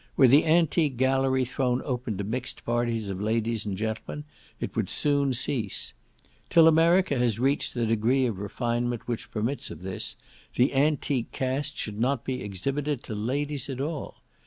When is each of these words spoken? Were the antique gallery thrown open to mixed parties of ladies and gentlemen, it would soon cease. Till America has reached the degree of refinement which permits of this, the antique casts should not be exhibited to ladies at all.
Were 0.17 0.27
the 0.27 0.47
antique 0.47 0.97
gallery 0.97 1.45
thrown 1.45 1.83
open 1.85 2.17
to 2.17 2.23
mixed 2.23 2.65
parties 2.65 3.11
of 3.11 3.21
ladies 3.21 3.67
and 3.67 3.77
gentlemen, 3.77 4.23
it 4.59 4.75
would 4.75 4.89
soon 4.89 5.31
cease. 5.35 5.93
Till 6.49 6.67
America 6.67 7.19
has 7.19 7.37
reached 7.37 7.75
the 7.75 7.85
degree 7.85 8.25
of 8.25 8.39
refinement 8.39 9.07
which 9.07 9.29
permits 9.29 9.69
of 9.69 9.83
this, 9.83 10.15
the 10.55 10.73
antique 10.73 11.31
casts 11.31 11.79
should 11.79 11.99
not 11.99 12.25
be 12.25 12.41
exhibited 12.41 13.03
to 13.03 13.13
ladies 13.13 13.69
at 13.69 13.79
all. 13.79 14.23